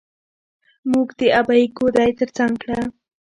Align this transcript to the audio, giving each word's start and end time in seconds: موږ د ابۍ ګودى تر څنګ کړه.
موږ 0.91 1.07
د 1.19 1.21
ابۍ 1.39 1.63
ګودى 1.77 2.09
تر 2.19 2.29
څنګ 2.37 2.53
کړه. 2.63 2.81